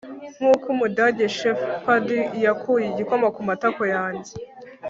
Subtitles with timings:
[0.37, 2.09] nkuko umudage sheppard
[2.43, 4.31] yakuye igikoma kumatako yanjye